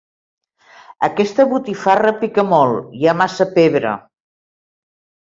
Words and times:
Aquesta 1.07 1.43
botifarra 1.51 2.13
pica 2.23 2.45
molt: 2.53 2.87
hi 3.01 3.05
ha 3.05 3.13
massa 3.19 3.47
pebre. 3.59 3.93